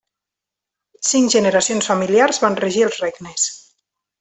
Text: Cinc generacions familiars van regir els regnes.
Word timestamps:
Cinc 1.09 1.35
generacions 1.35 1.91
familiars 1.91 2.41
van 2.47 2.59
regir 2.65 2.85
els 2.89 2.99
regnes. 3.07 3.47